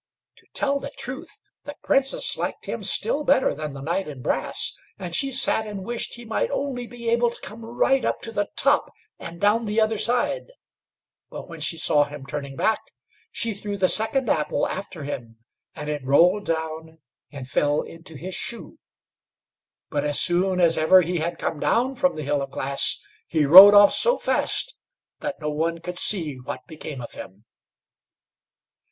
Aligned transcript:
To 0.37 0.47
tell 0.55 0.79
the 0.79 0.89
truth, 0.97 1.29
the 1.63 1.75
Princess 1.83 2.35
liked 2.35 2.65
him 2.65 2.83
still 2.83 3.23
better 3.23 3.53
than 3.53 3.73
the 3.73 3.83
knight 3.83 4.07
in 4.07 4.23
brass, 4.23 4.73
and 4.97 5.13
she 5.13 5.31
sat 5.31 5.67
and 5.67 5.85
wished 5.85 6.15
he 6.15 6.25
might 6.25 6.49
only 6.49 6.87
be 6.87 7.07
able 7.09 7.29
to 7.29 7.39
come 7.41 7.63
right 7.63 8.03
up 8.03 8.19
to 8.21 8.31
the 8.31 8.49
top, 8.55 8.91
and 9.19 9.39
down 9.39 9.65
the 9.65 9.79
other 9.79 9.99
side; 9.99 10.53
but 11.29 11.47
when 11.47 11.59
she 11.59 11.77
saw 11.77 12.05
him 12.05 12.25
turning 12.25 12.55
back, 12.55 12.79
she 13.31 13.53
threw 13.53 13.77
the 13.77 13.87
second 13.87 14.27
apple 14.27 14.67
after 14.67 15.03
him, 15.03 15.37
and 15.75 15.87
it 15.87 16.03
rolled 16.03 16.45
down 16.47 16.97
and 17.31 17.47
fell 17.47 17.83
into 17.83 18.15
his 18.15 18.33
shoe. 18.33 18.79
But, 19.91 20.03
as 20.03 20.19
soon 20.19 20.59
as 20.59 20.79
ever 20.79 21.01
he 21.01 21.19
had 21.19 21.37
come 21.37 21.59
down 21.59 21.93
from 21.93 22.15
the 22.15 22.23
Hill 22.23 22.41
of 22.41 22.49
Glass, 22.49 22.97
he 23.27 23.45
rode 23.45 23.75
off 23.75 23.93
so 23.93 24.17
fast 24.17 24.73
that 25.19 25.39
no 25.39 25.51
one 25.51 25.77
could 25.79 25.99
see 25.99 26.37
what 26.39 26.65
became 26.65 27.01
of 27.01 27.11
him. 27.11 27.45